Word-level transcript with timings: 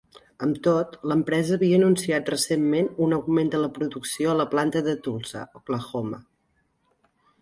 Amb 0.45 0.55
tot, 0.67 0.95
l'empresa 1.11 1.51
havia 1.57 1.75
anunciat 1.81 2.31
recentment 2.33 2.89
un 3.07 3.13
augment 3.19 3.53
de 3.57 3.61
la 3.67 3.69
producció 3.77 4.33
a 4.33 4.39
la 4.41 4.49
planta 4.55 4.83
de 4.89 4.97
Tulsa, 5.09 5.45
Oklahoma. 5.61 6.23